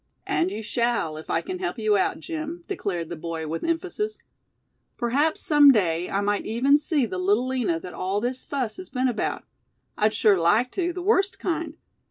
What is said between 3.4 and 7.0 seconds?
with emphasis. "Perhaps some day, I might even